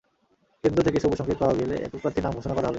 [0.63, 2.69] কেন্দ্র থেকে সবুজ সংকেত পাওয়া গেলে একক প্রার্থীর নাম ঘোষণা করা হবে।